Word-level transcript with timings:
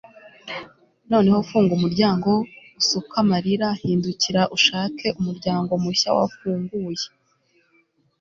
noneho, 1.11 1.39
funga 1.49 1.71
umuryango, 1.75 2.29
usuka 2.79 3.13
amarira, 3.23 3.67
hindukira 3.81 4.41
ushake 4.57 5.07
umuryango 5.19 5.71
mushya 5.83 6.09
wafunguye 6.17 7.05